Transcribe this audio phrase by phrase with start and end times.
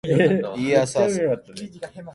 [0.03, 2.01] いーやーさーさ